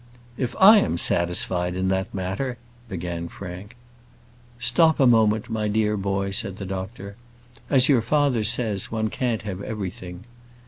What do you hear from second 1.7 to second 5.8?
in that matter" began Frank. "Stop a moment, my